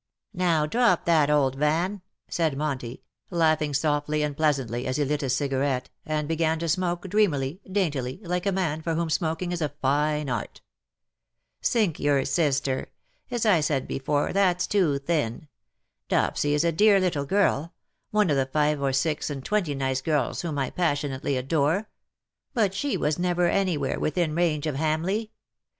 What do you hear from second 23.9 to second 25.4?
within range of Hamleigh.